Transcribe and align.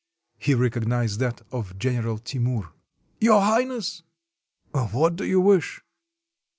He 0.39 0.55
recognized 0.55 1.19
that 1.19 1.41
of 1.51 1.77
General 1.77 2.17
Timur. 2.17 2.69
''Your 3.19 3.39
Highness." 3.43 4.01
"What 4.71 5.15
do 5.15 5.23
you 5.27 5.39
wish?" 5.39 5.83